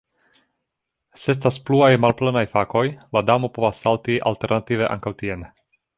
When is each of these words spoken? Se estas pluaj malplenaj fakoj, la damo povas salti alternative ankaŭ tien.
Se 1.23 1.29
estas 1.35 1.59
pluaj 1.67 1.89
malplenaj 2.05 2.43
fakoj, 2.55 2.85
la 3.19 3.23
damo 3.29 3.53
povas 3.59 3.85
salti 3.85 4.17
alternative 4.31 4.89
ankaŭ 4.97 5.13
tien. 5.21 5.51